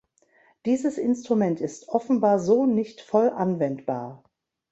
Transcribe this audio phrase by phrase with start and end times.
[0.65, 4.23] Dieses Instrument ist offenbar so nicht voll anwendbar.